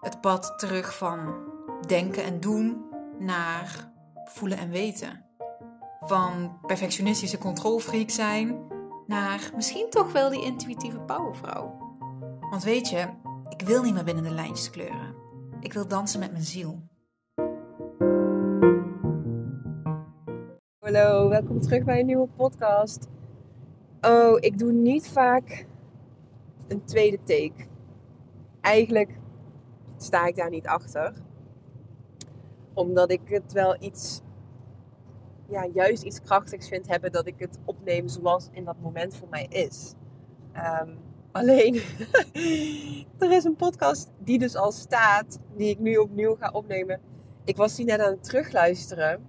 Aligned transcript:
Het 0.00 0.20
pad 0.20 0.58
terug 0.58 0.96
van 0.96 1.34
denken 1.86 2.24
en 2.24 2.40
doen 2.40 2.84
naar 3.18 3.92
voelen 4.24 4.58
en 4.58 4.70
weten. 4.70 5.24
Van 6.00 6.58
perfectionistische 6.66 7.38
controlfreak 7.38 8.10
zijn 8.10 8.66
naar 9.06 9.50
misschien 9.56 9.90
toch 9.90 10.12
wel 10.12 10.30
die 10.30 10.44
intuïtieve 10.44 11.00
powervrouw. 11.00 11.78
Want 12.50 12.64
weet 12.64 12.88
je, 12.88 13.08
ik 13.48 13.62
wil 13.62 13.82
niet 13.82 13.94
meer 13.94 14.04
binnen 14.04 14.24
de 14.24 14.30
lijntjes 14.30 14.70
kleuren. 14.70 15.14
Ik 15.60 15.72
wil 15.72 15.88
dansen 15.88 16.20
met 16.20 16.32
mijn 16.32 16.44
ziel. 16.44 16.82
Hallo, 20.78 21.28
welkom 21.28 21.60
terug 21.60 21.84
bij 21.84 22.00
een 22.00 22.06
nieuwe 22.06 22.28
podcast. 22.36 23.08
Oh, 24.00 24.36
ik 24.40 24.58
doe 24.58 24.72
niet 24.72 25.08
vaak 25.08 25.66
een 26.68 26.84
tweede 26.84 27.18
take. 27.24 27.66
Eigenlijk 28.60 29.18
sta 30.02 30.26
ik 30.26 30.36
daar 30.36 30.50
niet 30.50 30.66
achter. 30.66 31.12
Omdat 32.74 33.10
ik 33.10 33.20
het 33.24 33.52
wel 33.52 33.76
iets, 33.80 34.20
ja, 35.48 35.66
juist 35.72 36.02
iets 36.02 36.20
krachtigs 36.20 36.68
vind 36.68 36.86
hebben 36.86 37.12
dat 37.12 37.26
ik 37.26 37.38
het 37.38 37.58
opneem 37.64 38.08
zoals 38.08 38.48
in 38.52 38.64
dat 38.64 38.80
moment 38.80 39.14
voor 39.14 39.28
mij 39.28 39.46
is. 39.48 39.94
Ehm, 40.52 40.90
alleen, 41.32 41.74
er 43.18 43.32
is 43.32 43.44
een 43.44 43.56
podcast 43.56 44.10
die 44.18 44.38
dus 44.38 44.56
al 44.56 44.72
staat, 44.72 45.38
die 45.56 45.68
ik 45.68 45.78
nu 45.78 45.96
opnieuw 45.96 46.34
ga 46.34 46.50
opnemen. 46.52 47.00
Ik 47.44 47.56
was 47.56 47.74
die 47.74 47.84
net 47.84 48.00
aan 48.00 48.12
het 48.12 48.24
terugluisteren. 48.24 49.26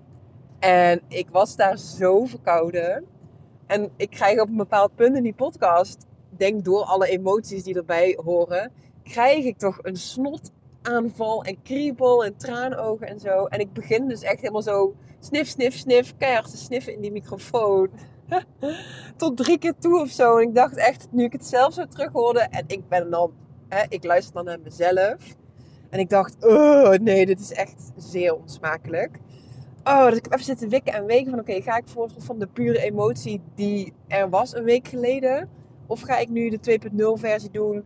En 0.59 1.01
ik 1.07 1.29
was 1.29 1.55
daar 1.55 1.77
zo 1.77 2.25
verkouden. 2.25 3.05
En 3.65 3.91
ik 3.95 4.09
krijg 4.09 4.39
op 4.39 4.47
een 4.47 4.57
bepaald 4.57 4.95
punt 4.95 5.15
in 5.15 5.23
die 5.23 5.33
podcast, 5.33 6.05
denk 6.29 6.65
door 6.65 6.83
alle 6.83 7.07
emoties 7.07 7.63
die 7.63 7.75
erbij 7.75 8.19
horen, 8.23 8.71
krijg 9.03 9.45
ik 9.45 9.57
toch 9.57 9.79
een 9.81 9.97
snotaanval 10.81 11.43
en 11.43 11.61
kriebel 11.61 12.25
en 12.25 12.37
traanogen 12.37 13.07
en 13.07 13.19
zo. 13.19 13.45
En 13.45 13.59
ik 13.59 13.73
begin 13.73 14.07
dus 14.07 14.21
echt 14.21 14.39
helemaal 14.39 14.61
zo 14.61 14.95
snif, 15.19 15.47
snif, 15.47 15.77
snif, 15.77 16.13
keihard 16.17 16.51
te 16.51 16.57
sniffen 16.57 16.93
in 16.93 17.01
die 17.01 17.11
microfoon. 17.11 17.89
Tot 19.17 19.37
drie 19.37 19.57
keer 19.57 19.73
toe 19.79 20.01
of 20.01 20.09
zo. 20.09 20.37
En 20.37 20.47
ik 20.47 20.55
dacht 20.55 20.75
echt, 20.75 21.07
nu 21.11 21.23
ik 21.23 21.31
het 21.31 21.45
zelf 21.45 21.73
zo 21.73 21.85
terug 21.85 22.11
hoorde, 22.11 22.39
en 22.39 22.63
ik 22.67 22.87
ben 22.87 23.09
dan, 23.09 23.31
hè, 23.69 23.83
ik 23.89 24.03
luister 24.03 24.33
dan 24.33 24.45
naar 24.45 24.59
mezelf. 24.63 25.35
En 25.89 25.99
ik 25.99 26.09
dacht, 26.09 26.45
oh 26.45 26.89
nee, 26.89 27.25
dit 27.25 27.39
is 27.39 27.51
echt 27.51 27.91
zeer 27.97 28.35
onsmakelijk. 28.35 29.19
Oh, 29.83 30.05
dus 30.05 30.17
ik 30.17 30.23
heb 30.23 30.33
even 30.33 30.45
zitten 30.45 30.69
wikken 30.69 30.93
en 30.93 31.05
wegen 31.05 31.29
van 31.29 31.39
oké, 31.39 31.61
ga 31.61 31.77
ik 31.77 31.87
voor 31.87 32.09
van 32.17 32.39
de 32.39 32.47
pure 32.47 32.81
emotie 32.81 33.41
die 33.55 33.93
er 34.07 34.29
was 34.29 34.55
een 34.55 34.63
week 34.63 34.87
geleden? 34.87 35.49
Of 35.87 36.01
ga 36.01 36.17
ik 36.17 36.29
nu 36.29 36.49
de 36.49 36.79
2.0 37.15 37.19
versie 37.19 37.51
doen 37.51 37.83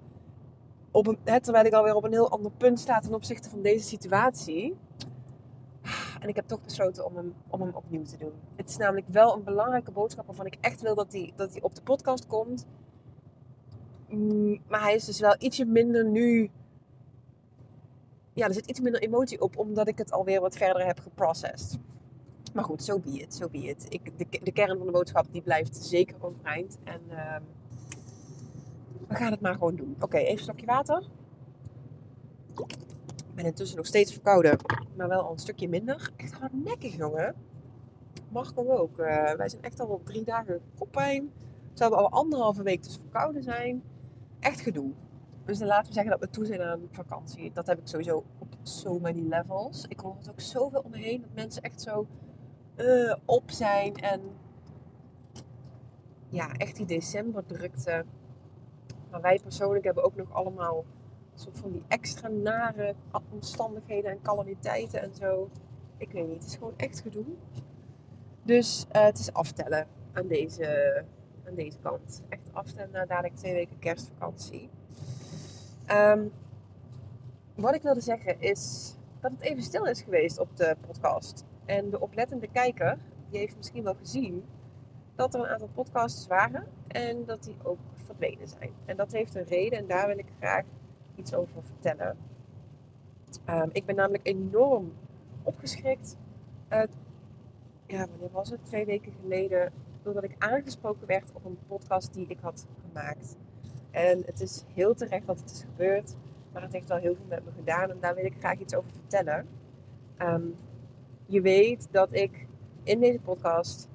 op 0.95 1.07
een, 1.07 1.17
hè, 1.23 1.41
terwijl 1.41 1.65
ik 1.65 1.73
alweer 1.73 1.95
op 1.95 2.03
een 2.03 2.11
heel 2.11 2.31
ander 2.31 2.51
punt 2.51 2.79
sta 2.79 2.99
ten 2.99 3.13
opzichte 3.13 3.49
van 3.49 3.61
deze 3.61 3.87
situatie? 3.87 4.77
En 6.21 6.27
ik 6.29 6.35
heb 6.35 6.47
toch 6.47 6.61
besloten 6.61 7.05
om 7.05 7.15
hem, 7.15 7.33
om 7.47 7.61
hem 7.61 7.75
opnieuw 7.75 8.03
te 8.03 8.17
doen. 8.17 8.31
Het 8.55 8.69
is 8.69 8.77
namelijk 8.77 9.07
wel 9.07 9.35
een 9.35 9.43
belangrijke 9.43 9.91
boodschap 9.91 10.25
waarvan 10.25 10.45
ik 10.45 10.57
echt 10.61 10.81
wil 10.81 10.95
dat 10.95 11.13
hij 11.13 11.33
dat 11.35 11.53
die 11.53 11.63
op 11.63 11.75
de 11.75 11.81
podcast 11.81 12.27
komt. 12.27 12.65
Mm, 14.09 14.61
Maar 14.67 14.81
hij 14.81 14.95
is 14.95 15.05
dus 15.05 15.19
wel 15.19 15.35
ietsje 15.37 15.65
minder 15.65 16.05
nu 16.05 16.51
ja, 18.33 18.47
er 18.47 18.53
zit 18.53 18.65
iets 18.65 18.79
minder 18.79 19.01
emotie 19.01 19.41
op, 19.41 19.57
omdat 19.57 19.87
ik 19.87 19.97
het 19.97 20.11
alweer 20.11 20.41
wat 20.41 20.57
verder 20.57 20.85
heb 20.85 20.99
geprocessed. 20.99 21.79
Maar 22.53 22.63
goed, 22.63 22.83
zo 22.83 22.93
so 22.93 22.99
be 22.99 23.19
it, 23.19 23.33
so 23.33 23.49
be. 23.49 23.75
Ik, 23.89 24.17
de, 24.17 24.39
de 24.43 24.51
kern 24.51 24.77
van 24.77 24.85
de 24.85 24.91
boodschap 24.91 25.25
die 25.31 25.41
blijft 25.41 25.75
zeker 25.75 26.15
overeind. 26.19 26.77
En 26.83 27.01
uh, 27.09 27.35
we 29.07 29.15
gaan 29.15 29.31
het 29.31 29.41
maar 29.41 29.53
gewoon 29.53 29.75
doen. 29.75 29.95
Oké, 29.99 30.17
even 30.17 30.31
een 30.31 30.37
stokje 30.37 30.65
water. 30.65 31.09
Ik 32.55 33.35
ben 33.35 33.45
intussen 33.45 33.77
nog 33.77 33.85
steeds 33.85 34.11
verkouden, 34.11 34.57
maar 34.97 35.07
wel 35.07 35.21
al 35.21 35.31
een 35.31 35.39
stukje 35.39 35.69
minder. 35.69 36.11
Echt 36.15 36.33
hardnekkig, 36.33 36.95
jongen. 36.95 37.35
Marco 38.29 38.69
ook. 38.69 38.99
Uh, 38.99 39.31
wij 39.31 39.49
zijn 39.49 39.61
echt 39.61 39.79
al 39.79 39.87
op 39.87 40.05
drie 40.05 40.23
dagen 40.23 40.61
koppijn. 40.77 41.31
Zouden 41.73 41.99
we 41.99 42.05
al 42.05 42.11
anderhalve 42.11 42.63
week 42.63 42.83
dus 42.83 42.95
verkouden 42.95 43.43
zijn. 43.43 43.83
Echt 44.39 44.59
gedoe. 44.59 44.91
Dus 45.45 45.57
dan 45.57 45.67
laten 45.67 45.87
we 45.87 45.93
zeggen 45.93 46.11
dat 46.11 46.19
we 46.19 46.29
toe 46.29 46.45
zijn 46.45 46.61
aan 46.61 46.87
vakantie. 46.91 47.51
Dat 47.53 47.67
heb 47.67 47.79
ik 47.79 47.87
sowieso 47.87 48.23
op 48.39 48.55
so 48.61 48.99
many 48.99 49.21
levels. 49.27 49.85
Ik 49.87 49.99
hoor 49.99 50.15
het 50.17 50.29
ook 50.29 50.39
zoveel 50.41 50.81
om 50.81 50.91
me 50.91 50.97
heen. 50.97 51.21
Dat 51.21 51.33
mensen 51.33 51.61
echt 51.61 51.81
zo 51.81 52.07
uh, 52.75 53.15
op 53.25 53.51
zijn. 53.51 53.95
En 53.95 54.21
ja, 56.29 56.51
echt 56.53 56.75
die 56.75 56.85
december 56.85 57.45
drukte. 57.45 58.05
Maar 59.11 59.21
wij 59.21 59.39
persoonlijk 59.43 59.85
hebben 59.85 60.03
ook 60.03 60.15
nog 60.15 60.33
allemaal 60.33 60.85
soort 61.35 61.59
van 61.59 61.71
die 61.71 61.83
extra 61.87 62.27
nare 62.27 62.95
omstandigheden 63.31 64.11
en 64.11 64.21
calamiteiten 64.21 65.01
en 65.01 65.15
zo. 65.15 65.49
Ik 65.97 66.11
weet 66.11 66.27
niet, 66.27 66.35
het 66.35 66.45
is 66.45 66.55
gewoon 66.55 66.73
echt 66.77 67.01
gedoe. 67.01 67.25
Dus 68.43 68.85
uh, 68.95 69.03
het 69.03 69.19
is 69.19 69.33
aftellen 69.33 69.87
aan 70.13 70.27
deze, 70.27 71.03
aan 71.47 71.55
deze 71.55 71.77
kant. 71.79 72.21
Echt 72.29 72.49
aftellen 72.53 72.91
na 72.91 73.05
dadelijk 73.05 73.35
twee 73.35 73.53
weken 73.53 73.79
kerstvakantie. 73.79 74.69
Um, 75.91 76.31
wat 77.55 77.75
ik 77.75 77.81
wilde 77.81 78.01
zeggen 78.01 78.39
is 78.39 78.95
dat 79.19 79.31
het 79.31 79.41
even 79.41 79.63
stil 79.63 79.85
is 79.85 80.01
geweest 80.01 80.39
op 80.39 80.57
de 80.57 80.75
podcast. 80.87 81.45
En 81.65 81.89
de 81.89 81.99
oplettende 81.99 82.47
kijker, 82.47 82.97
die 83.29 83.39
heeft 83.39 83.57
misschien 83.57 83.83
wel 83.83 83.95
gezien 83.95 84.45
dat 85.15 85.33
er 85.33 85.39
een 85.39 85.47
aantal 85.47 85.69
podcasts 85.73 86.27
waren 86.27 86.67
en 86.87 87.25
dat 87.25 87.43
die 87.43 87.55
ook 87.63 87.79
verdwenen 88.05 88.47
zijn. 88.47 88.71
En 88.85 88.95
dat 88.95 89.11
heeft 89.11 89.35
een 89.35 89.43
reden 89.43 89.79
en 89.79 89.87
daar 89.87 90.07
wil 90.07 90.17
ik 90.17 90.27
graag 90.37 90.63
iets 91.15 91.33
over 91.33 91.63
vertellen. 91.63 92.17
Um, 93.49 93.69
ik 93.71 93.85
ben 93.85 93.95
namelijk 93.95 94.27
enorm 94.27 94.93
opgeschrikt. 95.43 96.17
Ja, 97.87 98.07
wanneer 98.07 98.31
was 98.31 98.49
het? 98.49 98.65
Twee 98.65 98.85
weken 98.85 99.13
geleden. 99.21 99.73
Doordat 100.03 100.23
ik 100.23 100.35
aangesproken 100.37 101.07
werd 101.07 101.31
op 101.33 101.45
een 101.45 101.57
podcast 101.67 102.13
die 102.13 102.27
ik 102.27 102.39
had 102.41 102.67
gemaakt. 102.87 103.37
En 103.91 104.23
het 104.25 104.41
is 104.41 104.63
heel 104.73 104.93
terecht 104.93 105.27
dat 105.27 105.39
het 105.39 105.51
is 105.51 105.63
gebeurd. 105.63 106.15
Maar 106.53 106.61
het 106.61 106.73
heeft 106.73 106.87
wel 106.87 106.97
heel 106.97 107.15
veel 107.15 107.25
met 107.29 107.45
me 107.45 107.51
gedaan. 107.51 107.89
En 107.89 107.97
daar 107.99 108.15
wil 108.15 108.25
ik 108.25 108.35
graag 108.39 108.59
iets 108.59 108.75
over 108.75 108.91
vertellen. 108.91 109.47
Um, 110.21 110.55
je 111.25 111.41
weet 111.41 111.87
dat 111.91 112.07
ik 112.11 112.47
in 112.83 112.99
deze 112.99 113.19
podcast 113.19 113.89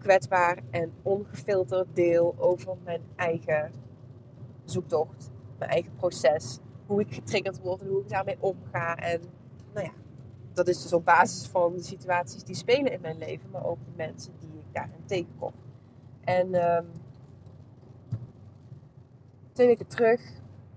kwetsbaar 0.00 0.58
en 0.70 0.92
ongefilterd 1.02 1.86
deel 1.94 2.34
over 2.38 2.76
mijn 2.84 3.02
eigen 3.16 3.72
zoektocht. 4.64 5.30
Mijn 5.58 5.70
eigen 5.70 5.92
proces. 5.96 6.58
Hoe 6.86 7.00
ik 7.00 7.14
getriggerd 7.14 7.60
word 7.60 7.80
en 7.80 7.88
hoe 7.88 8.00
ik 8.00 8.08
daarmee 8.08 8.36
omga. 8.40 8.96
En 8.96 9.20
nou 9.74 9.86
ja, 9.86 9.92
dat 10.52 10.68
is 10.68 10.82
dus 10.82 10.92
op 10.92 11.04
basis 11.04 11.46
van 11.46 11.76
de 11.76 11.82
situaties 11.82 12.44
die 12.44 12.54
spelen 12.54 12.92
in 12.92 13.00
mijn 13.00 13.18
leven. 13.18 13.50
Maar 13.50 13.64
ook 13.64 13.78
de 13.84 13.92
mensen 13.96 14.32
die 14.38 14.58
ik 14.58 14.72
daarin 14.74 15.04
tegenkom. 15.06 15.52
En... 16.20 16.54
Um, 16.54 16.86
twee 19.60 19.66
weken 19.66 19.86
terug 19.86 20.20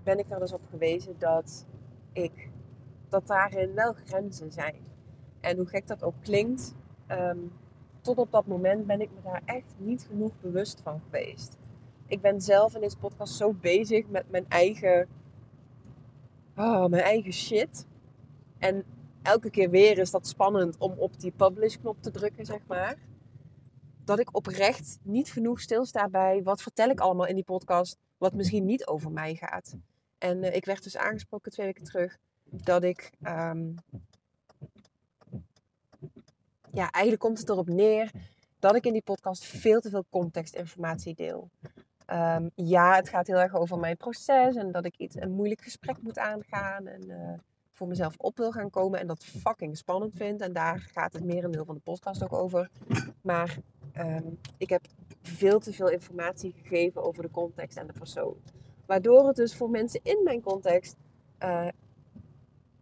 ben 0.02 0.18
ik 0.18 0.30
er 0.30 0.38
dus 0.38 0.52
op 0.52 0.60
gewezen 0.70 1.14
dat 1.18 1.66
ik 2.12 2.50
dat 3.08 3.26
daarin 3.26 3.74
wel 3.74 3.92
grenzen 3.92 4.52
zijn. 4.52 4.76
En 5.40 5.56
hoe 5.56 5.66
gek 5.66 5.86
dat 5.86 6.02
ook 6.02 6.14
klinkt, 6.20 6.74
um, 7.08 7.52
tot 8.04 8.18
op 8.18 8.30
dat 8.30 8.46
moment 8.46 8.86
ben 8.86 9.00
ik 9.00 9.10
me 9.14 9.22
daar 9.22 9.42
echt 9.44 9.74
niet 9.76 10.06
genoeg 10.08 10.32
bewust 10.40 10.80
van 10.80 11.00
geweest. 11.00 11.56
Ik 12.06 12.20
ben 12.20 12.40
zelf 12.40 12.74
in 12.74 12.80
deze 12.80 12.96
podcast 12.96 13.34
zo 13.34 13.52
bezig 13.52 14.08
met 14.08 14.30
mijn 14.30 14.48
eigen, 14.48 15.08
oh, 16.56 16.86
mijn 16.86 17.02
eigen 17.02 17.32
shit. 17.32 17.86
En 18.58 18.84
elke 19.22 19.50
keer 19.50 19.70
weer 19.70 19.98
is 19.98 20.10
dat 20.10 20.26
spannend 20.26 20.78
om 20.78 20.92
op 20.98 21.20
die 21.20 21.30
publish 21.30 21.76
knop 21.76 22.02
te 22.02 22.10
drukken, 22.10 22.46
zeg 22.46 22.60
maar. 22.66 22.96
Dat 24.04 24.18
ik 24.18 24.36
oprecht 24.36 24.98
niet 25.02 25.28
genoeg 25.28 25.60
stilsta 25.60 26.08
bij 26.08 26.42
wat 26.42 26.62
vertel 26.62 26.88
ik 26.88 27.00
allemaal 27.00 27.26
in 27.26 27.34
die 27.34 27.44
podcast 27.44 27.98
wat 28.18 28.34
misschien 28.34 28.64
niet 28.64 28.86
over 28.86 29.10
mij 29.10 29.34
gaat. 29.34 29.76
En 30.18 30.44
uh, 30.44 30.54
ik 30.54 30.64
werd 30.64 30.82
dus 30.82 30.96
aangesproken 30.96 31.52
twee 31.52 31.66
weken 31.66 31.84
terug 31.84 32.18
dat 32.44 32.82
ik. 32.82 33.12
Um, 33.22 33.74
ja, 36.74 36.90
eigenlijk 36.90 37.24
komt 37.24 37.38
het 37.38 37.48
erop 37.48 37.68
neer 37.68 38.10
dat 38.58 38.76
ik 38.76 38.86
in 38.86 38.92
die 38.92 39.02
podcast 39.02 39.44
veel 39.44 39.80
te 39.80 39.90
veel 39.90 40.04
contextinformatie 40.10 41.14
deel. 41.14 41.50
Ehm, 42.06 42.48
ja, 42.54 42.94
het 42.94 43.08
gaat 43.08 43.26
heel 43.26 43.40
erg 43.40 43.54
over 43.54 43.78
mijn 43.78 43.96
proces 43.96 44.56
en 44.56 44.72
dat 44.72 44.84
ik 44.84 44.96
iets, 44.96 45.16
een 45.16 45.32
moeilijk 45.32 45.60
gesprek 45.60 46.02
moet 46.02 46.18
aangaan 46.18 46.86
en 46.86 47.10
eh, 47.10 47.38
voor 47.72 47.88
mezelf 47.88 48.14
op 48.16 48.36
wil 48.36 48.52
gaan 48.52 48.70
komen 48.70 49.00
en 49.00 49.06
dat 49.06 49.24
fucking 49.24 49.76
spannend 49.76 50.14
vind. 50.14 50.40
En 50.40 50.52
daar 50.52 50.78
gaat 50.92 51.12
het 51.12 51.24
merendeel 51.24 51.64
van 51.64 51.74
de 51.74 51.80
podcast 51.80 52.22
ook 52.22 52.32
over. 52.32 52.70
Maar 53.22 53.56
ehm, 53.92 54.28
ik 54.58 54.68
heb 54.68 54.82
veel 55.22 55.58
te 55.58 55.72
veel 55.72 55.88
informatie 55.88 56.54
gegeven 56.62 57.02
over 57.02 57.22
de 57.22 57.30
context 57.30 57.76
en 57.76 57.86
de 57.86 57.92
persoon. 57.92 58.36
Waardoor 58.86 59.26
het 59.26 59.36
dus 59.36 59.56
voor 59.56 59.70
mensen 59.70 60.00
in 60.02 60.20
mijn 60.24 60.40
context 60.40 60.96
uh, 61.42 61.68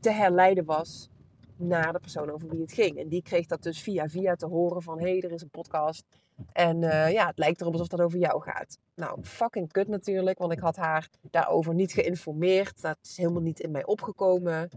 te 0.01 0.11
herleiden 0.11 0.65
was 0.65 1.11
naar 1.57 1.93
de 1.93 1.99
persoon 1.99 2.31
over 2.31 2.49
wie 2.49 2.61
het 2.61 2.73
ging. 2.73 2.99
En 2.99 3.09
die 3.09 3.23
kreeg 3.23 3.47
dat 3.47 3.63
dus 3.63 3.83
via 3.83 4.09
via 4.09 4.35
te 4.35 4.47
horen 4.47 4.83
van... 4.83 4.99
hé, 4.99 5.11
hey, 5.11 5.21
er 5.21 5.33
is 5.33 5.43
een 5.43 5.51
podcast 5.51 6.05
en 6.53 6.83
uh, 6.83 7.13
ja, 7.13 7.27
het 7.27 7.39
lijkt 7.39 7.61
erop 7.61 7.73
alsof 7.73 7.89
dat 7.89 8.01
over 8.01 8.19
jou 8.19 8.43
gaat. 8.43 8.79
Nou, 8.95 9.23
fucking 9.23 9.73
kut 9.73 9.89
natuurlijk, 9.89 10.39
want 10.39 10.53
ik 10.53 10.59
had 10.59 10.77
haar 10.77 11.09
daarover 11.31 11.75
niet 11.75 11.93
geïnformeerd. 11.93 12.81
Dat 12.81 12.99
is 13.03 13.17
helemaal 13.17 13.43
niet 13.43 13.61
in 13.61 13.71
mij 13.71 13.85
opgekomen. 13.85 14.71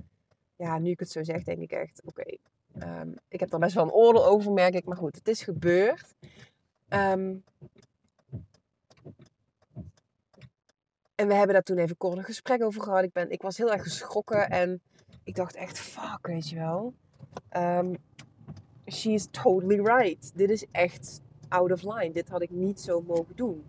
Ja, 0.55 0.79
nu 0.79 0.89
ik 0.89 0.99
het 0.99 1.11
zo 1.11 1.23
zeg, 1.23 1.43
denk 1.43 1.59
ik 1.59 1.71
echt, 1.71 2.01
oké. 2.05 2.37
Um, 2.83 3.13
ik 3.27 3.39
heb 3.39 3.53
er 3.53 3.59
best 3.59 3.73
wel 3.73 3.83
een 3.83 3.91
oordeel 3.91 4.25
over, 4.25 4.51
merk 4.51 4.73
ik. 4.73 4.85
Maar 4.85 4.97
goed, 4.97 5.15
het 5.15 5.27
is 5.27 5.43
gebeurd. 5.43 6.15
Um, 6.89 7.43
en 11.15 11.27
we 11.27 11.33
hebben 11.33 11.53
daar 11.53 11.63
toen 11.63 11.77
even 11.77 11.97
kort 11.97 12.17
een 12.17 12.23
gesprek 12.23 12.63
over 12.63 12.81
gehad. 12.81 13.03
Ik, 13.03 13.13
ben, 13.13 13.29
ik 13.29 13.41
was 13.41 13.57
heel 13.57 13.71
erg 13.71 13.83
geschrokken 13.83 14.49
en 14.49 14.81
ik 15.25 15.35
dacht 15.35 15.55
echt, 15.55 15.79
fuck, 15.79 16.27
weet 16.27 16.49
je 16.49 16.55
wel. 16.55 16.93
Um, 17.57 17.95
she 18.87 19.09
is 19.09 19.27
totally 19.31 19.81
right. 19.81 20.31
Dit 20.35 20.49
is 20.49 20.65
echt 20.71 21.21
out 21.47 21.71
of 21.71 21.81
line. 21.81 22.11
Dit 22.11 22.29
had 22.29 22.41
ik 22.41 22.49
niet 22.49 22.81
zo 22.81 23.01
mogen 23.01 23.35
doen. 23.35 23.63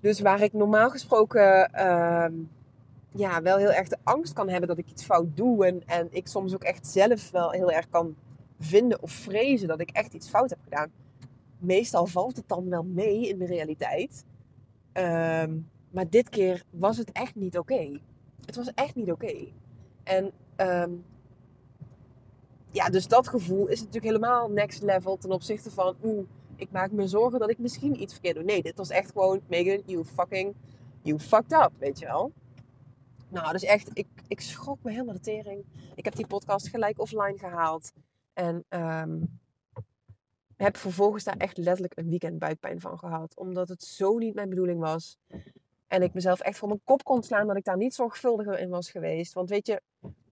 Dus 0.00 0.20
waar 0.20 0.40
ik 0.40 0.52
normaal 0.52 0.90
gesproken 0.90 1.86
um, 1.86 2.50
ja, 3.14 3.42
wel 3.42 3.56
heel 3.56 3.72
erg 3.72 3.88
de 3.88 3.98
angst 4.02 4.32
kan 4.32 4.48
hebben 4.48 4.68
dat 4.68 4.78
ik 4.78 4.90
iets 4.90 5.04
fout 5.04 5.36
doe. 5.36 5.66
En, 5.66 5.82
en 5.86 6.08
ik 6.10 6.26
soms 6.26 6.54
ook 6.54 6.64
echt 6.64 6.86
zelf 6.86 7.30
wel 7.30 7.50
heel 7.50 7.70
erg 7.70 7.88
kan 7.88 8.16
vinden 8.58 9.02
of 9.02 9.10
vrezen 9.10 9.68
dat 9.68 9.80
ik 9.80 9.90
echt 9.90 10.14
iets 10.14 10.28
fout 10.28 10.50
heb 10.50 10.58
gedaan. 10.62 10.92
Meestal 11.58 12.06
valt 12.06 12.36
het 12.36 12.48
dan 12.48 12.68
wel 12.68 12.82
mee 12.82 13.28
in 13.28 13.38
de 13.38 13.46
realiteit. 13.46 14.24
Um, 14.92 15.70
maar 15.90 16.08
dit 16.10 16.28
keer 16.28 16.62
was 16.70 16.96
het 16.96 17.12
echt 17.12 17.34
niet 17.34 17.58
oké. 17.58 18.00
Het 18.44 18.56
was 18.56 18.74
echt 18.74 18.94
niet 18.94 19.12
oké. 19.12 19.52
En 20.02 20.32
um, 20.56 21.04
ja, 22.70 22.88
dus 22.88 23.08
dat 23.08 23.28
gevoel 23.28 23.66
is 23.66 23.78
natuurlijk 23.78 24.04
helemaal 24.04 24.50
next 24.50 24.82
level 24.82 25.16
ten 25.16 25.30
opzichte 25.30 25.70
van... 25.70 25.96
Oeh, 26.02 26.26
ik 26.56 26.70
maak 26.70 26.90
me 26.90 27.08
zorgen 27.08 27.38
dat 27.38 27.50
ik 27.50 27.58
misschien 27.58 28.02
iets 28.02 28.12
verkeerd 28.12 28.34
doe. 28.34 28.44
Nee, 28.44 28.62
dit 28.62 28.76
was 28.76 28.90
echt 28.90 29.10
gewoon... 29.10 29.40
Megan, 29.46 29.82
you 29.86 30.04
fucking... 30.04 30.54
You 31.02 31.18
fucked 31.18 31.52
up, 31.52 31.70
weet 31.78 31.98
je 31.98 32.06
wel. 32.06 32.32
Nou, 33.28 33.52
dus 33.52 33.62
echt, 33.62 33.90
ik, 33.92 34.06
ik 34.28 34.40
schrok 34.40 34.78
me 34.82 34.90
helemaal 34.90 35.14
de 35.14 35.20
tering. 35.20 35.64
Ik 35.94 36.04
heb 36.04 36.14
die 36.14 36.26
podcast 36.26 36.68
gelijk 36.68 37.00
offline 37.00 37.38
gehaald. 37.38 37.92
En 38.32 38.64
um, 38.68 39.40
heb 40.56 40.76
vervolgens 40.76 41.24
daar 41.24 41.36
echt 41.36 41.56
letterlijk 41.56 41.96
een 41.96 42.08
weekend 42.08 42.38
buikpijn 42.38 42.80
van 42.80 42.98
gehad. 42.98 43.36
Omdat 43.36 43.68
het 43.68 43.82
zo 43.82 44.18
niet 44.18 44.34
mijn 44.34 44.48
bedoeling 44.48 44.80
was. 44.80 45.18
En 45.92 46.02
ik 46.02 46.14
mezelf 46.14 46.40
echt 46.40 46.58
voor 46.58 46.68
mijn 46.68 46.80
kop 46.84 47.04
kon 47.04 47.22
slaan 47.22 47.46
dat 47.46 47.56
ik 47.56 47.64
daar 47.64 47.76
niet 47.76 47.94
zorgvuldiger 47.94 48.58
in 48.58 48.68
was 48.68 48.90
geweest. 48.90 49.32
Want 49.32 49.50
weet 49.50 49.66
je, 49.66 49.82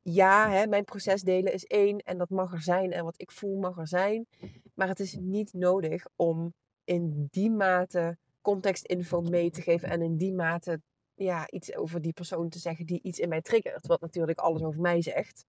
ja, 0.02 0.50
hè, 0.50 0.66
mijn 0.66 0.84
proces 0.84 1.22
delen 1.22 1.52
is 1.52 1.64
één 1.64 1.98
en 1.98 2.18
dat 2.18 2.30
mag 2.30 2.52
er 2.52 2.62
zijn. 2.62 2.92
En 2.92 3.04
wat 3.04 3.20
ik 3.20 3.30
voel 3.30 3.58
mag 3.58 3.78
er 3.78 3.88
zijn. 3.88 4.26
Maar 4.74 4.88
het 4.88 5.00
is 5.00 5.16
niet 5.20 5.52
nodig 5.52 6.06
om 6.16 6.54
in 6.84 7.28
die 7.30 7.50
mate 7.50 8.18
contextinfo 8.40 9.20
mee 9.20 9.50
te 9.50 9.62
geven. 9.62 9.88
En 9.88 10.02
in 10.02 10.16
die 10.16 10.32
mate 10.32 10.80
ja, 11.14 11.50
iets 11.50 11.76
over 11.76 12.00
die 12.00 12.12
persoon 12.12 12.48
te 12.48 12.58
zeggen 12.58 12.86
die 12.86 13.02
iets 13.02 13.18
in 13.18 13.28
mij 13.28 13.42
triggert. 13.42 13.86
Wat 13.86 14.00
natuurlijk 14.00 14.38
alles 14.38 14.62
over 14.62 14.80
mij 14.80 15.02
zegt. 15.02 15.44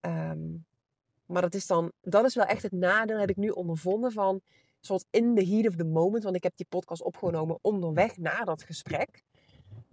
Um, 0.00 0.66
maar 1.26 1.42
dat 1.42 1.54
is 1.54 1.66
dan, 1.66 1.92
dat 2.00 2.24
is 2.24 2.34
wel 2.34 2.44
echt 2.44 2.62
het 2.62 2.72
nadeel, 2.72 3.18
heb 3.18 3.30
ik 3.30 3.36
nu 3.36 3.48
ondervonden 3.48 4.12
van, 4.12 4.40
zoals 4.80 5.04
in 5.10 5.34
the 5.34 5.44
heat 5.46 5.66
of 5.66 5.76
the 5.76 5.84
moment, 5.84 6.24
want 6.24 6.36
ik 6.36 6.42
heb 6.42 6.56
die 6.56 6.66
podcast 6.68 7.02
opgenomen 7.02 7.58
onderweg 7.60 8.16
naar 8.16 8.44
dat 8.44 8.62
gesprek. 8.62 9.26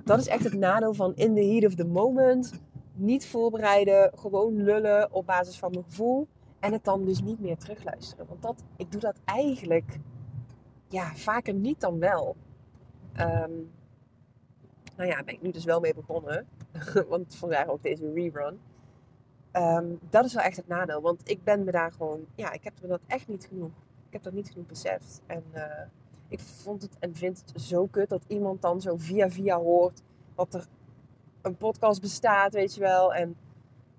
Dat 0.03 0.19
is 0.19 0.27
echt 0.27 0.43
het 0.43 0.53
nadeel 0.53 0.93
van 0.93 1.15
in 1.15 1.35
the 1.35 1.41
heat 1.41 1.65
of 1.65 1.75
the 1.75 1.85
moment, 1.85 2.61
niet 2.93 3.27
voorbereiden, 3.27 4.11
gewoon 4.15 4.63
lullen 4.63 5.13
op 5.13 5.25
basis 5.25 5.59
van 5.59 5.71
mijn 5.71 5.83
gevoel 5.83 6.27
en 6.59 6.71
het 6.71 6.83
dan 6.83 7.05
dus 7.05 7.21
niet 7.21 7.39
meer 7.39 7.57
terugluisteren. 7.57 8.25
Want 8.27 8.41
dat, 8.41 8.63
ik 8.77 8.91
doe 8.91 9.01
dat 9.01 9.19
eigenlijk, 9.25 9.99
ja, 10.87 11.15
vaker 11.15 11.53
niet 11.53 11.81
dan 11.81 11.99
wel. 11.99 12.35
Um, 13.19 13.71
nou 14.95 15.09
ja, 15.09 15.23
ben 15.23 15.33
ik 15.33 15.41
nu 15.41 15.51
dus 15.51 15.65
wel 15.65 15.79
mee 15.79 15.93
begonnen, 15.93 16.47
want 17.09 17.35
vandaar 17.35 17.67
ook 17.67 17.83
deze 17.83 18.11
rerun. 18.13 18.59
Um, 19.53 19.99
dat 20.09 20.25
is 20.25 20.33
wel 20.33 20.43
echt 20.43 20.57
het 20.57 20.67
nadeel. 20.67 21.01
Want 21.01 21.29
ik 21.29 21.43
ben 21.43 21.63
me 21.63 21.71
daar 21.71 21.91
gewoon... 21.91 22.25
Ja, 22.35 22.51
ik 22.51 22.63
heb 22.63 22.73
me 22.81 22.87
dat 22.87 23.01
echt 23.07 23.27
niet 23.27 23.45
genoeg... 23.45 23.71
Ik 24.07 24.13
heb 24.13 24.23
dat 24.23 24.33
niet 24.33 24.49
genoeg 24.49 24.67
beseft. 24.67 25.21
En 25.25 25.43
uh, 25.53 25.63
ik 26.27 26.39
vond 26.39 26.81
het 26.81 26.99
en 26.99 27.15
vind 27.15 27.43
het 27.45 27.61
zo 27.61 27.85
kut 27.85 28.09
dat 28.09 28.23
iemand 28.27 28.61
dan 28.61 28.81
zo 28.81 28.97
via 28.97 29.29
via 29.29 29.57
hoort... 29.57 30.01
dat 30.35 30.53
er 30.53 30.67
een 31.41 31.57
podcast 31.57 32.01
bestaat, 32.01 32.53
weet 32.53 32.73
je 32.75 32.81
wel. 32.81 33.13
En 33.13 33.35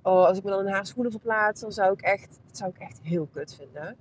oh, 0.02 0.24
als 0.24 0.38
ik 0.38 0.44
me 0.44 0.50
dan 0.50 0.66
in 0.66 0.72
haar 0.72 0.86
schoenen 0.86 1.12
verplaats... 1.12 1.60
dan 1.60 1.72
zou 1.72 1.92
ik 1.92 2.00
echt... 2.00 2.38
Dat 2.46 2.56
zou 2.56 2.70
ik 2.70 2.78
echt 2.78 3.00
heel 3.02 3.28
kut 3.32 3.54
vinden. 3.54 3.96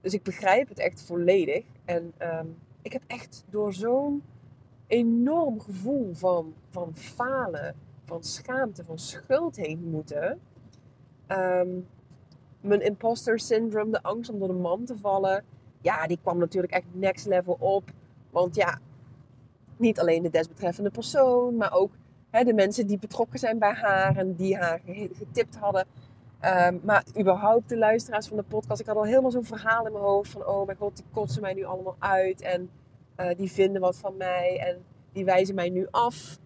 Dus 0.00 0.14
ik 0.14 0.22
begrijp 0.22 0.68
het 0.68 0.78
echt 0.78 1.02
volledig. 1.02 1.64
En 1.84 2.12
um, 2.18 2.56
ik 2.82 2.92
heb 2.92 3.02
echt 3.06 3.44
door 3.50 3.72
zo'n 3.72 4.22
enorm 4.86 5.60
gevoel 5.60 6.14
van, 6.14 6.54
van 6.70 6.96
falen... 6.96 7.74
van 8.04 8.24
schaamte, 8.24 8.84
van 8.84 8.98
schuld 8.98 9.56
heen 9.56 9.90
moeten 9.90 10.40
Um, 11.32 11.86
mijn 12.60 12.80
imposter 12.80 13.38
syndrome, 13.38 13.90
de 13.90 14.02
angst 14.02 14.30
om 14.30 14.38
door 14.38 14.48
de 14.48 14.54
man 14.54 14.84
te 14.84 14.98
vallen, 14.98 15.44
ja, 15.80 16.06
die 16.06 16.18
kwam 16.22 16.38
natuurlijk 16.38 16.72
echt 16.72 16.86
next 16.92 17.26
level 17.26 17.56
op. 17.58 17.90
Want 18.30 18.54
ja, 18.54 18.78
niet 19.76 20.00
alleen 20.00 20.22
de 20.22 20.30
desbetreffende 20.30 20.90
persoon, 20.90 21.56
maar 21.56 21.72
ook 21.72 21.92
hè, 22.30 22.44
de 22.44 22.54
mensen 22.54 22.86
die 22.86 22.98
betrokken 22.98 23.38
zijn 23.38 23.58
bij 23.58 23.72
haar 23.72 24.16
en 24.16 24.34
die 24.34 24.56
haar 24.56 24.80
getipt 25.12 25.56
hadden. 25.56 25.86
Um, 26.44 26.80
maar 26.84 27.04
überhaupt 27.18 27.68
de 27.68 27.78
luisteraars 27.78 28.28
van 28.28 28.36
de 28.36 28.42
podcast. 28.42 28.80
Ik 28.80 28.86
had 28.86 28.96
al 28.96 29.04
helemaal 29.04 29.30
zo'n 29.30 29.44
verhaal 29.44 29.86
in 29.86 29.92
mijn 29.92 30.04
hoofd 30.04 30.30
van, 30.30 30.46
oh 30.46 30.66
mijn 30.66 30.78
god, 30.78 30.96
die 30.96 31.04
kotsen 31.12 31.42
mij 31.42 31.54
nu 31.54 31.64
allemaal 31.64 31.96
uit. 31.98 32.40
En 32.40 32.70
uh, 33.16 33.36
die 33.36 33.52
vinden 33.52 33.80
wat 33.80 33.96
van 33.96 34.16
mij 34.16 34.58
en 34.58 34.84
die 35.12 35.24
wijzen 35.24 35.54
mij 35.54 35.68
nu 35.68 35.86
af. 35.90 36.38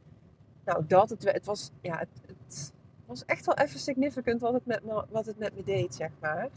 Nou, 0.64 0.84
dat, 0.86 1.10
het, 1.10 1.44
was, 1.44 1.70
ja, 1.80 1.98
het, 1.98 2.08
het 2.26 2.72
was 3.06 3.24
echt 3.24 3.46
wel 3.46 3.56
even 3.56 3.80
significant 3.80 4.40
wat 4.40 4.52
het 4.52 4.66
met 4.66 4.84
me, 4.84 5.04
wat 5.10 5.26
het 5.26 5.38
met 5.38 5.54
me 5.54 5.62
deed, 5.62 5.94
zeg 5.94 6.10
maar. 6.20 6.48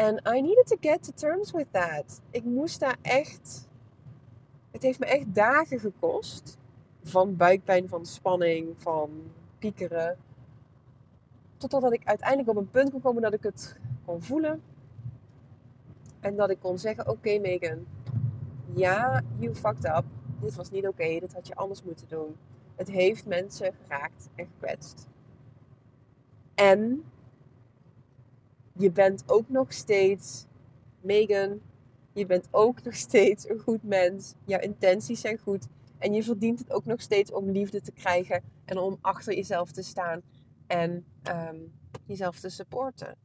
En 0.00 0.20
I 0.34 0.40
needed 0.40 0.66
to 0.66 0.76
get 0.80 1.02
to 1.02 1.12
terms 1.14 1.50
with 1.50 1.66
that. 1.70 2.20
Ik 2.30 2.44
moest 2.44 2.80
daar 2.80 2.96
echt. 3.02 3.68
Het 4.70 4.82
heeft 4.82 4.98
me 4.98 5.06
echt 5.06 5.34
dagen 5.34 5.80
gekost. 5.80 6.58
Van 7.02 7.36
buikpijn, 7.36 7.88
van 7.88 8.06
spanning, 8.06 8.74
van 8.76 9.10
piekeren. 9.58 10.16
Totdat 11.56 11.92
ik 11.92 12.04
uiteindelijk 12.04 12.48
op 12.48 12.56
een 12.56 12.70
punt 12.70 12.90
kon 12.90 13.00
komen 13.00 13.22
dat 13.22 13.32
ik 13.32 13.42
het 13.42 13.76
kon 14.04 14.22
voelen. 14.22 14.62
En 16.20 16.36
dat 16.36 16.50
ik 16.50 16.60
kon 16.60 16.78
zeggen: 16.78 17.08
Oké, 17.08 17.38
Megan. 17.38 17.86
Ja, 18.74 19.22
you 19.38 19.54
fucked 19.54 19.84
up. 19.84 20.04
Dit 20.40 20.54
was 20.54 20.70
niet 20.70 20.86
oké. 20.86 21.02
Okay. 21.02 21.20
Dit 21.20 21.34
had 21.34 21.46
je 21.46 21.54
anders 21.54 21.82
moeten 21.82 22.08
doen. 22.08 22.36
Het 22.76 22.90
heeft 22.90 23.26
mensen 23.26 23.72
geraakt 23.82 24.28
en 24.34 24.46
gekwetst. 24.46 25.08
En 26.54 27.04
je 28.80 28.90
bent 28.90 29.22
ook 29.26 29.48
nog 29.48 29.72
steeds 29.72 30.46
Megan. 31.00 31.60
Je 32.12 32.26
bent 32.26 32.48
ook 32.50 32.82
nog 32.82 32.94
steeds 32.94 33.48
een 33.48 33.58
goed 33.58 33.82
mens. 33.82 34.34
Jouw 34.44 34.60
intenties 34.60 35.20
zijn 35.20 35.38
goed. 35.38 35.66
En 35.98 36.12
je 36.12 36.22
verdient 36.22 36.58
het 36.58 36.72
ook 36.72 36.84
nog 36.84 37.00
steeds 37.00 37.32
om 37.32 37.50
liefde 37.50 37.80
te 37.80 37.92
krijgen. 37.92 38.42
En 38.64 38.78
om 38.78 38.98
achter 39.00 39.34
jezelf 39.34 39.72
te 39.72 39.82
staan. 39.82 40.22
En 40.66 41.04
um, 41.28 41.72
jezelf 42.06 42.40
te 42.40 42.48
supporten. 42.48 43.16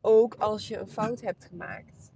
Ook 0.00 0.34
als 0.34 0.68
je 0.68 0.78
een 0.78 0.88
fout 0.88 1.20
hebt 1.20 1.44
gemaakt. 1.44 2.12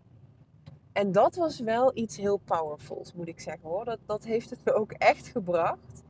En 0.92 1.12
dat 1.12 1.36
was 1.36 1.60
wel 1.60 1.90
iets 1.94 2.16
heel 2.16 2.36
powerfuls, 2.36 3.14
moet 3.14 3.28
ik 3.28 3.40
zeggen 3.40 3.68
hoor. 3.68 3.84
Dat, 3.84 3.98
dat 4.06 4.24
heeft 4.24 4.50
het 4.50 4.64
me 4.64 4.72
ook 4.72 4.92
echt 4.92 5.26
gebracht. 5.26 6.02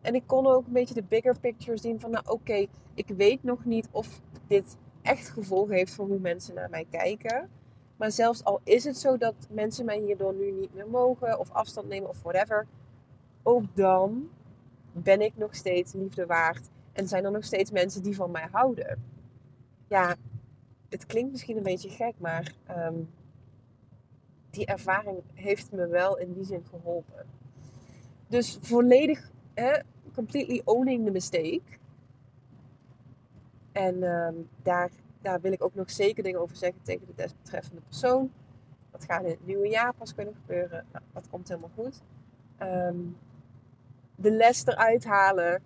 En 0.00 0.14
ik 0.14 0.22
kon 0.26 0.46
ook 0.46 0.66
een 0.66 0.72
beetje 0.72 0.94
de 0.94 1.02
bigger 1.02 1.40
picture 1.40 1.78
zien 1.78 2.00
van, 2.00 2.10
nou 2.10 2.24
oké, 2.28 2.66
ik 2.94 3.08
weet 3.08 3.42
nog 3.42 3.64
niet 3.64 3.88
of 3.90 4.20
dit 4.46 4.76
echt 5.02 5.28
gevolgen 5.28 5.74
heeft 5.74 5.94
voor 5.94 6.06
hoe 6.06 6.18
mensen 6.18 6.54
naar 6.54 6.70
mij 6.70 6.86
kijken. 6.90 7.50
Maar 7.96 8.10
zelfs 8.12 8.44
al 8.44 8.60
is 8.64 8.84
het 8.84 8.96
zo 8.96 9.16
dat 9.16 9.34
mensen 9.50 9.84
mij 9.84 9.98
hierdoor 9.98 10.34
nu 10.34 10.50
niet 10.50 10.74
meer 10.74 10.88
mogen 10.88 11.38
of 11.38 11.50
afstand 11.50 11.88
nemen 11.88 12.08
of 12.08 12.22
whatever, 12.22 12.66
ook 13.42 13.64
dan 13.74 14.28
ben 14.92 15.20
ik 15.20 15.36
nog 15.36 15.54
steeds 15.54 15.92
liefde 15.92 16.26
waard 16.26 16.70
en 16.92 17.08
zijn 17.08 17.24
er 17.24 17.30
nog 17.30 17.44
steeds 17.44 17.70
mensen 17.70 18.02
die 18.02 18.16
van 18.16 18.30
mij 18.30 18.48
houden. 18.50 19.04
Ja, 19.88 20.16
het 20.88 21.06
klinkt 21.06 21.30
misschien 21.30 21.56
een 21.56 21.62
beetje 21.62 21.90
gek, 21.90 22.14
maar 22.18 22.54
um, 22.70 23.10
die 24.50 24.66
ervaring 24.66 25.22
heeft 25.34 25.72
me 25.72 25.86
wel 25.86 26.18
in 26.18 26.32
die 26.32 26.44
zin 26.44 26.64
geholpen. 26.70 27.26
Dus 28.28 28.58
volledig, 28.60 29.30
hè, 29.54 29.80
completely 30.14 30.62
owning 30.64 31.04
the 31.04 31.10
mistake. 31.10 31.62
En 33.72 34.02
ehm, 34.02 34.34
daar, 34.62 34.90
daar 35.20 35.40
wil 35.40 35.52
ik 35.52 35.64
ook 35.64 35.74
nog 35.74 35.90
zeker 35.90 36.22
dingen 36.22 36.40
over 36.40 36.56
zeggen 36.56 36.82
tegen 36.82 37.06
de 37.06 37.14
desbetreffende 37.14 37.80
persoon. 37.80 38.32
Dat 38.90 39.04
gaat 39.04 39.22
in 39.22 39.30
het 39.30 39.46
nieuwe 39.46 39.68
jaar 39.68 39.94
pas 39.94 40.14
kunnen 40.14 40.34
gebeuren. 40.34 40.86
Nou, 40.92 41.04
dat 41.12 41.28
komt 41.28 41.48
helemaal 41.48 41.70
goed. 41.74 42.02
Ehm, 42.56 42.98
de 44.14 44.30
les 44.30 44.66
eruit 44.66 45.04
halen. 45.04 45.62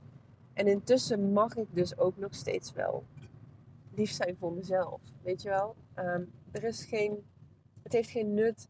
En 0.53 0.67
intussen 0.67 1.33
mag 1.33 1.57
ik 1.57 1.67
dus 1.71 1.99
ook 1.99 2.17
nog 2.17 2.35
steeds 2.35 2.73
wel 2.73 3.05
lief 3.97 4.11
zijn 4.11 4.37
voor 4.37 4.53
mezelf. 4.53 5.01
Weet 5.23 5.43
je 5.43 5.49
wel? 5.49 5.77
Ehm, 5.95 6.25
er 6.51 6.65
is 6.65 6.85
geen, 6.85 7.27
het 7.83 7.93
heeft 7.93 8.11
geen 8.11 8.35
nut 8.35 8.69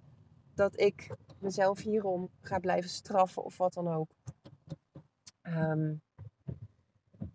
dat 0.54 0.80
ik 0.80 1.10
mezelf 1.38 1.80
hierom 1.82 2.30
ga 2.40 2.58
blijven 2.58 2.90
straffen 2.90 3.44
of 3.44 3.56
wat 3.56 3.72
dan 3.72 3.88
ook. 3.88 4.10
Ehm, 5.42 5.94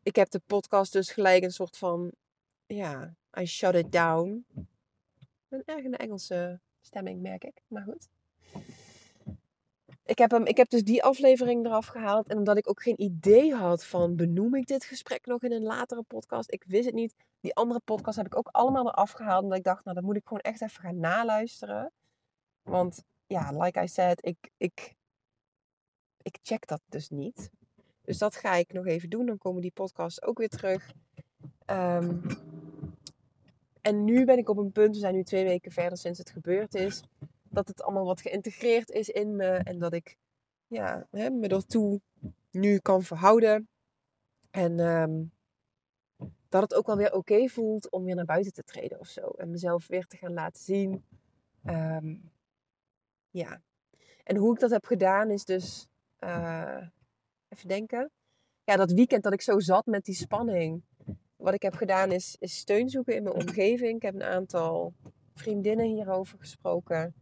ik 0.03 0.15
heb 0.15 0.29
de 0.29 0.41
podcast 0.45 0.93
dus 0.93 1.11
gelijk 1.11 1.43
een 1.43 1.51
soort 1.51 1.77
van, 1.77 2.11
ja, 2.65 3.15
I 3.39 3.45
shut 3.45 3.75
it 3.75 3.91
down. 3.91 4.45
Een 5.49 5.63
erg 5.65 5.85
een 5.85 5.97
Engelse 5.97 6.59
stemming, 6.81 7.21
merk 7.21 7.43
ik. 7.43 7.61
Maar 7.67 7.83
goed. 7.83 8.09
Ik 10.03 10.17
heb, 10.17 10.31
hem, 10.31 10.45
ik 10.45 10.57
heb 10.57 10.69
dus 10.69 10.83
die 10.83 11.03
aflevering 11.03 11.65
eraf 11.65 11.85
gehaald. 11.85 12.27
En 12.27 12.37
omdat 12.37 12.57
ik 12.57 12.69
ook 12.69 12.81
geen 12.81 13.01
idee 13.01 13.55
had 13.55 13.85
van 13.85 14.15
benoem 14.15 14.55
ik 14.55 14.67
dit 14.67 14.83
gesprek 14.83 15.25
nog 15.25 15.43
in 15.43 15.51
een 15.51 15.63
latere 15.63 16.03
podcast. 16.03 16.51
Ik 16.51 16.63
wist 16.67 16.85
het 16.85 16.93
niet. 16.93 17.15
Die 17.39 17.55
andere 17.55 17.79
podcast 17.79 18.17
heb 18.17 18.25
ik 18.25 18.37
ook 18.37 18.47
allemaal 18.47 18.87
eraf 18.87 19.11
gehaald. 19.11 19.43
Omdat 19.43 19.57
ik 19.57 19.63
dacht, 19.63 19.83
nou 19.83 19.95
dat 19.95 20.05
moet 20.05 20.15
ik 20.15 20.23
gewoon 20.23 20.39
echt 20.39 20.61
even 20.61 20.81
gaan 20.81 20.99
naluisteren. 20.99 21.91
Want 22.61 23.03
ja, 23.27 23.51
like 23.51 23.81
I 23.81 23.87
said, 23.87 24.25
ik, 24.25 24.49
ik, 24.57 24.95
ik 26.21 26.37
check 26.41 26.67
dat 26.67 26.81
dus 26.85 27.09
niet. 27.09 27.51
Dus 28.01 28.17
dat 28.17 28.35
ga 28.35 28.55
ik 28.55 28.73
nog 28.73 28.85
even 28.85 29.09
doen. 29.09 29.25
Dan 29.25 29.37
komen 29.37 29.61
die 29.61 29.71
podcasts 29.71 30.21
ook 30.21 30.37
weer 30.37 30.49
terug. 30.49 30.91
Ehm, 31.65 32.17
en 33.81 34.03
nu 34.03 34.25
ben 34.25 34.37
ik 34.37 34.49
op 34.49 34.57
een 34.57 34.71
punt, 34.71 34.93
we 34.93 34.99
zijn 34.99 35.15
nu 35.15 35.23
twee 35.23 35.43
weken 35.43 35.71
verder 35.71 35.97
sinds 35.97 36.19
het 36.19 36.29
gebeurd 36.29 36.75
is, 36.75 37.03
dat 37.49 37.67
het 37.67 37.81
allemaal 37.81 38.05
wat 38.05 38.21
geïntegreerd 38.21 38.89
is 38.89 39.09
in 39.09 39.35
me 39.35 39.49
en 39.49 39.79
dat 39.79 39.93
ik 39.93 40.17
ja, 40.67 41.07
hè, 41.11 41.29
me 41.29 41.47
ertoe 41.47 42.01
nu 42.51 42.77
kan 42.77 43.03
verhouden. 43.03 43.67
En 44.51 44.79
ehm, 44.79 45.23
dat 46.49 46.61
het 46.61 46.73
ook 46.73 46.85
wel 46.85 46.97
weer 46.97 47.13
oké 47.13 47.47
voelt 47.47 47.91
om 47.91 48.03
weer 48.03 48.15
naar 48.15 48.25
buiten 48.25 48.53
te 48.53 48.63
treden 48.63 48.99
of 48.99 49.07
zo. 49.07 49.21
En 49.21 49.51
mezelf 49.51 49.87
weer 49.87 50.05
te 50.05 50.17
gaan 50.17 50.33
laten 50.33 50.63
zien. 50.63 51.03
Ehm, 51.63 52.15
ja. 53.29 53.61
En 54.23 54.35
hoe 54.37 54.53
ik 54.53 54.59
dat 54.59 54.71
heb 54.71 54.85
gedaan 54.85 55.29
is 55.29 55.45
dus, 55.45 55.87
uh, 56.19 56.87
even 57.51 57.67
denken. 57.67 58.11
Ja, 58.63 58.75
dat 58.75 58.91
weekend 58.91 59.23
dat 59.23 59.33
ik 59.33 59.41
zo 59.41 59.59
zat 59.59 59.85
met 59.85 60.05
die 60.05 60.15
spanning 60.15 60.83
wat 61.41 61.53
ik 61.53 61.61
heb 61.61 61.73
gedaan 61.73 62.11
is, 62.11 62.37
steun 62.39 62.89
zoeken 62.89 63.15
in 63.15 63.23
mijn 63.23 63.35
omgeving. 63.35 63.95
Ik 63.95 64.01
heb 64.01 64.15
een 64.15 64.23
aantal 64.23 64.93
vriendinnen 65.33 65.85
hierover 65.85 66.39
gesproken. 66.39 67.13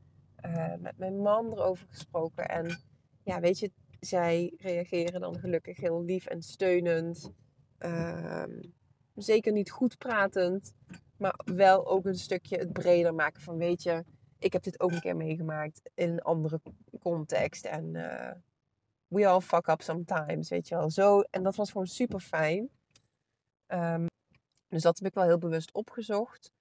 Uh, 0.46 0.74
met 0.80 0.98
mijn 0.98 1.22
man 1.22 1.52
erover 1.52 1.88
gesproken. 1.88 2.50
En 2.50 2.80
ja, 3.24 3.40
weet 3.40 3.60
je, 3.60 3.72
zij 4.00 4.54
reageren 4.58 5.22
dan 5.22 5.40
gelukkig 5.40 5.78
heel 5.78 6.04
lief 6.04 6.26
en 6.26 6.42
steunend. 6.42 7.32
Uh, 7.80 8.44
zeker 9.16 9.52
niet 9.52 9.72
goed 9.72 9.98
pratend. 9.98 10.74
Maar 11.18 11.40
wel 11.46 11.88
ook 11.88 12.06
een 12.06 12.18
stukje 12.18 12.58
het 12.58 12.74
breder 12.74 13.14
maken 13.14 13.42
van 13.42 13.58
weet 13.58 13.84
je, 13.84 14.04
ik 14.40 14.54
heb 14.54 14.64
dit 14.64 14.80
ook 14.80 14.92
een 14.92 15.02
keer 15.02 15.16
meegemaakt 15.16 15.82
in 15.94 16.10
een 16.10 16.22
andere 16.22 16.62
context. 17.00 17.66
En 17.66 17.96
uh, 17.96 18.32
we 19.10 19.28
all 19.28 19.42
fuck 19.42 19.68
up 19.68 19.82
sometimes, 19.82 20.50
weet 20.50 20.68
je 20.68 20.76
wel. 20.76 20.90
Zo, 20.90 21.20
en 21.20 21.44
dat 21.44 21.56
was 21.56 21.72
gewoon 21.72 21.88
super 21.88 22.20
fijn. 22.20 22.70
Um, 23.68 24.08
dus 24.68 24.82
dat 24.82 24.98
heb 24.98 25.08
ik 25.08 25.14
wel 25.14 25.24
heel 25.24 25.38
bewust 25.38 25.74
opgezocht. 25.74 26.52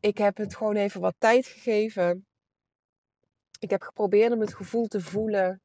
Ik 0.00 0.18
heb 0.18 0.36
het 0.36 0.56
gewoon 0.56 0.76
even 0.76 1.00
wat 1.00 1.14
tijd 1.18 1.46
gegeven. 1.46 2.26
Ik 3.58 3.70
heb 3.70 3.82
geprobeerd 3.82 4.32
om 4.32 4.40
het 4.40 4.54
gevoel 4.54 4.86
te 4.86 5.00
voelen 5.00 5.62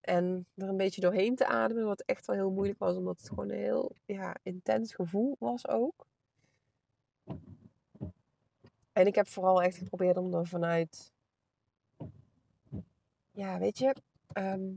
en 0.00 0.46
er 0.54 0.68
een 0.68 0.76
beetje 0.76 1.00
doorheen 1.00 1.36
te 1.36 1.46
ademen, 1.46 1.84
wat 1.84 2.00
echt 2.00 2.26
wel 2.26 2.36
heel 2.36 2.50
moeilijk 2.50 2.78
was, 2.78 2.96
omdat 2.96 3.18
het 3.18 3.28
gewoon 3.28 3.50
een 3.50 3.58
heel 3.58 3.92
ja, 4.04 4.36
intens 4.42 4.94
gevoel 4.94 5.36
was 5.38 5.68
ook. 5.68 6.06
En 8.92 9.06
ik 9.06 9.14
heb 9.14 9.28
vooral 9.28 9.62
echt 9.62 9.76
geprobeerd 9.76 10.16
om 10.16 10.34
er 10.34 10.46
vanuit, 10.46 11.12
ja, 13.30 13.58
weet 13.58 13.78
je, 13.78 13.94
ehm, 14.32 14.74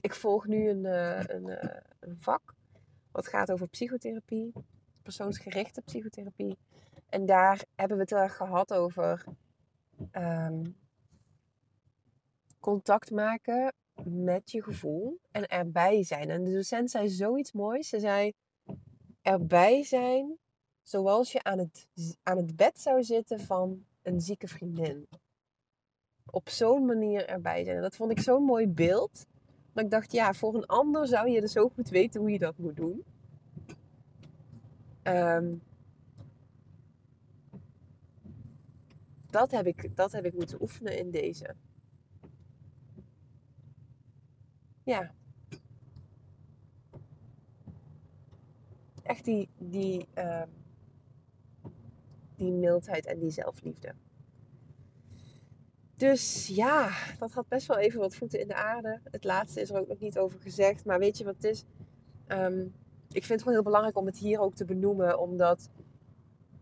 ik 0.00 0.14
volg 0.14 0.46
nu 0.46 0.68
een, 0.68 0.84
uh, 0.84 1.24
een, 1.24 1.48
uh, 1.48 1.80
een 2.00 2.16
vak 2.20 2.54
wat 3.10 3.28
gaat 3.28 3.52
over 3.52 3.68
psychotherapie, 3.68 4.52
persoonsgerichte 5.02 5.82
psychotherapie. 5.82 6.58
En 7.08 7.26
daar 7.26 7.64
hebben 7.74 7.96
we 7.96 8.02
het 8.02 8.12
heel 8.12 8.22
erg 8.22 8.36
gehad 8.36 8.74
over 8.74 9.24
ehm, 10.10 10.64
contact 12.60 13.10
maken 13.10 13.74
met 14.04 14.50
je 14.50 14.62
gevoel 14.62 15.20
en 15.30 15.46
erbij 15.46 16.04
zijn. 16.04 16.30
En 16.30 16.44
de 16.44 16.52
docent 16.52 16.90
zei 16.90 17.08
zoiets 17.08 17.52
moois. 17.52 17.88
Ze 17.88 18.00
zei: 18.00 18.32
erbij 19.22 19.84
zijn 19.84 20.38
zoals 20.82 21.32
je 21.32 21.42
aan 21.42 21.58
het, 21.58 21.88
aan 22.22 22.36
het 22.36 22.56
bed 22.56 22.80
zou 22.80 23.02
zitten 23.02 23.40
van 23.40 23.84
een 24.02 24.20
zieke 24.20 24.48
vriendin. 24.48 25.08
Op 26.30 26.48
zo'n 26.48 26.86
manier 26.86 27.26
erbij 27.26 27.64
zijn. 27.64 27.76
En 27.76 27.82
dat 27.82 27.96
vond 27.96 28.10
ik 28.10 28.20
zo'n 28.20 28.42
mooi 28.42 28.68
beeld. 28.68 29.26
Maar 29.72 29.84
ik 29.84 29.90
dacht, 29.90 30.12
ja, 30.12 30.32
voor 30.32 30.54
een 30.54 30.66
ander 30.66 31.06
zou 31.06 31.28
je 31.28 31.40
dus 31.40 31.56
ook 31.56 31.76
moeten 31.76 31.94
weten 31.94 32.20
hoe 32.20 32.30
je 32.30 32.38
dat 32.38 32.58
moet 32.58 32.76
doen. 32.76 33.04
Um, 35.02 35.62
dat, 39.30 39.50
heb 39.50 39.66
ik, 39.66 39.96
dat 39.96 40.12
heb 40.12 40.24
ik 40.24 40.34
moeten 40.34 40.62
oefenen 40.62 40.98
in 40.98 41.10
deze. 41.10 41.54
Ja. 44.84 45.14
Echt 49.02 49.24
die, 49.24 49.48
die, 49.58 50.08
um, 50.14 50.48
die 52.36 52.52
mildheid 52.52 53.06
en 53.06 53.18
die 53.18 53.30
zelfliefde. 53.30 53.94
Dus 56.02 56.46
ja, 56.46 56.90
dat 57.18 57.32
had 57.32 57.48
best 57.48 57.66
wel 57.66 57.76
even 57.76 58.00
wat 58.00 58.14
voeten 58.14 58.40
in 58.40 58.48
de 58.48 58.54
aarde. 58.54 59.00
Het 59.10 59.24
laatste 59.24 59.60
is 59.60 59.70
er 59.70 59.80
ook 59.80 59.88
nog 59.88 59.98
niet 59.98 60.18
over 60.18 60.40
gezegd. 60.40 60.84
Maar 60.84 60.98
weet 60.98 61.18
je 61.18 61.24
wat 61.24 61.34
het 61.34 61.44
is? 61.44 61.64
Um, 62.28 62.74
ik 63.08 63.24
vind 63.24 63.28
het 63.28 63.38
gewoon 63.38 63.54
heel 63.54 63.62
belangrijk 63.62 63.96
om 63.96 64.06
het 64.06 64.18
hier 64.18 64.40
ook 64.40 64.54
te 64.54 64.64
benoemen. 64.64 65.18
Omdat 65.18 65.70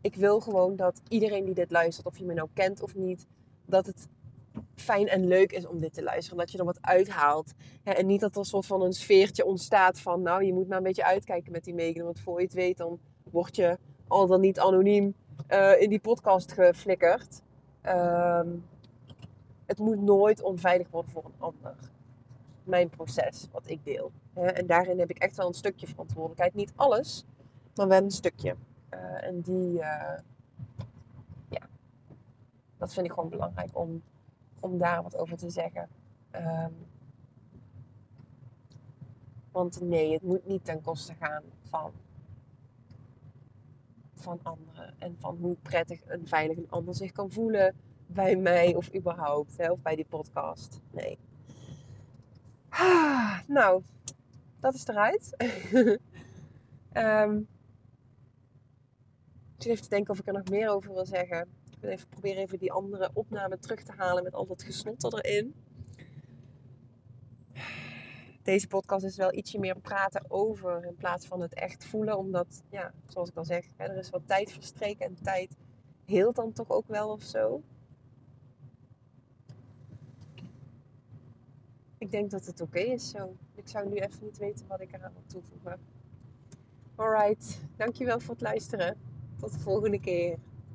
ik 0.01 0.15
wil 0.15 0.41
gewoon 0.41 0.77
dat 0.77 1.01
iedereen 1.09 1.45
die 1.45 1.55
dit 1.55 1.71
luistert, 1.71 2.07
of 2.07 2.19
je 2.19 2.25
me 2.25 2.35
nou 2.35 2.49
kent 2.55 2.83
of 2.83 2.95
niet, 2.95 3.27
dat 3.67 3.87
het 3.87 4.09
fijn 4.75 5.09
en 5.09 5.27
leuk 5.27 5.53
is 5.53 5.67
om 5.67 5.81
dit 5.81 5.93
te 5.93 6.03
luisteren. 6.03 6.39
Dat 6.39 6.51
je 6.51 6.59
er 6.59 6.65
wat 6.65 6.83
uithaalt. 6.83 7.53
En 7.83 8.07
niet 8.07 8.21
dat 8.21 8.33
er 8.33 8.39
een 8.39 8.45
soort 8.45 8.67
van 8.67 8.83
een 8.83 8.93
sfeertje 8.93 9.45
ontstaat 9.45 10.01
van, 10.01 10.23
nou, 10.23 10.45
je 10.45 10.53
moet 10.53 10.69
maar 10.69 10.79
een 10.79 10.85
beetje 10.85 11.05
uitkijken 11.05 11.53
met 11.53 11.65
die 11.65 11.75
meegen. 11.75 12.05
Want 12.05 12.21
voor 12.21 12.39
je 12.39 12.45
het 12.45 12.55
weet, 12.55 12.77
dan 12.77 12.99
word 13.31 13.57
je 13.57 13.79
al 14.09 14.27
dan 14.27 14.41
niet 14.41 14.59
anoniem 14.59 15.15
uh, 15.51 15.81
in 15.81 15.89
die 15.89 16.01
podcast 16.01 16.53
geflikkerd. 16.53 17.43
Um, 17.87 18.65
het 19.71 19.79
moet 19.79 20.01
nooit 20.01 20.43
onveilig 20.43 20.91
worden 20.91 21.11
voor 21.11 21.25
een 21.25 21.35
ander. 21.39 21.77
Mijn 22.65 22.89
proces, 22.89 23.49
wat 23.53 23.69
ik 23.69 23.85
deel. 23.85 24.13
En 24.33 24.67
daarin 24.67 24.99
heb 24.99 25.11
ik 25.11 25.19
echt 25.19 25.37
wel 25.37 25.47
een 25.47 25.55
stukje 25.55 25.87
verantwoordelijkheid. 25.87 26.55
Niet 26.55 26.73
alles, 26.77 27.25
maar 27.75 27.89
wel 27.89 28.03
een 28.03 28.11
stukje. 28.11 28.57
Uh, 28.95 29.25
en 29.25 29.41
die, 29.41 29.73
uh, 29.73 30.19
ja, 31.49 31.69
dat 32.77 32.93
vind 32.93 33.07
ik 33.07 33.13
gewoon 33.13 33.29
belangrijk 33.29 33.79
om, 33.79 34.03
om 34.61 34.79
daar 34.79 35.03
wat 35.03 35.17
over 35.17 35.37
te 35.37 35.51
zeggen. 35.51 35.89
Um, 36.35 36.75
want 39.51 39.81
nee, 39.81 40.13
het 40.13 40.23
moet 40.23 40.47
niet 40.47 40.65
ten 40.65 40.83
koste 40.83 41.15
gaan 41.15 41.43
van, 41.63 41.93
van 44.15 44.41
anderen. 44.43 44.95
En 44.99 45.17
van 45.19 45.37
hoe 45.41 45.57
prettig 45.63 46.01
een 46.07 46.29
veilig 46.29 46.57
een 46.57 46.71
ander 46.71 46.95
zich 46.95 47.13
kan 47.13 47.31
voelen 47.31 47.75
bij 48.13 48.37
mij 48.37 48.75
of 48.75 48.95
überhaupt. 48.95 49.57
Hè, 49.57 49.71
of 49.71 49.81
bij 49.81 49.97
die 49.97 50.07
podcast. 50.09 50.81
Nee. 50.91 51.19
Ah, 52.69 53.39
nou, 53.47 53.83
dat 54.61 54.75
is 54.75 54.87
eruit. 54.87 55.35
um, 56.93 57.39
ik 59.57 59.63
zit 59.63 59.73
even 59.73 59.83
te 59.83 59.89
denken 59.89 60.13
of 60.13 60.19
ik 60.19 60.27
er 60.27 60.33
nog 60.33 60.49
meer 60.49 60.69
over 60.69 60.93
wil 60.93 61.07
zeggen. 61.07 61.49
Ik 61.71 61.79
wil 61.81 61.91
even 61.91 62.09
proberen 62.09 62.43
even 62.43 62.59
die 62.59 62.73
andere 62.73 63.11
opname 63.13 63.59
terug 63.59 63.83
te 63.83 63.93
halen 63.97 64.23
met 64.23 64.35
al 64.35 64.47
dat 64.47 64.63
gesnotter 64.63 65.25
erin. 65.25 65.55
Deze 68.43 68.67
podcast 68.67 69.05
is 69.05 69.17
wel 69.17 69.35
ietsje 69.35 69.59
meer 69.59 69.81
praten 69.81 70.25
over 70.29 70.85
in 70.85 70.97
plaats 70.97 71.27
van 71.27 71.41
het 71.41 71.55
echt 71.55 71.85
voelen. 71.85 72.19
Omdat, 72.19 72.63
ja, 72.71 72.93
zoals 73.07 73.29
ik 73.29 73.37
al 73.37 73.45
zeg, 73.45 73.67
er 73.77 73.97
is 73.97 74.11
wat 74.11 74.27
tijd 74.27 74.53
verstreken 74.53 75.07
en 75.07 75.23
tijd 75.23 75.57
heelt 76.05 76.37
dan 76.37 76.53
toch 76.53 76.71
ook 76.71 76.87
wel 76.87 77.09
of 77.09 77.23
zo. 77.23 77.63
Ik 82.01 82.11
denk 82.11 82.31
dat 82.31 82.47
het 82.47 82.61
oké 82.61 82.79
is 82.79 83.11
zo. 83.11 83.37
Ik 83.55 83.69
zou 83.69 83.89
nu 83.89 83.97
even 83.97 84.25
niet 84.25 84.39
weten 84.39 84.67
wat 84.67 84.81
ik 84.81 84.93
eraan 84.93 85.13
wil 85.13 85.23
toevoegen. 85.27 85.81
Alright, 86.95 87.61
dankjewel 87.77 88.21
voor 88.21 88.35
het 88.35 88.43
luisteren. 88.43 88.97
Tot 89.39 89.53
de 89.53 89.59
volgende 89.59 90.01
keer. 90.01 90.39